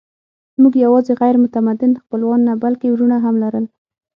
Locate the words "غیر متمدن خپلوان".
1.21-2.39